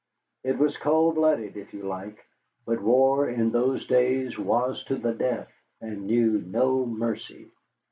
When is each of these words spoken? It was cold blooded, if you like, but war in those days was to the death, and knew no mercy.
It 0.43 0.57
was 0.57 0.77
cold 0.77 1.13
blooded, 1.13 1.55
if 1.57 1.75
you 1.75 1.83
like, 1.83 2.25
but 2.65 2.81
war 2.81 3.29
in 3.29 3.51
those 3.51 3.85
days 3.85 4.35
was 4.35 4.83
to 4.85 4.95
the 4.95 5.13
death, 5.13 5.53
and 5.79 6.07
knew 6.07 6.41
no 6.41 6.87
mercy. 6.87 7.51